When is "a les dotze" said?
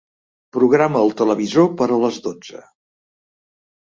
1.97-2.63